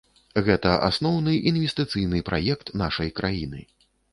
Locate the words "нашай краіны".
2.85-3.61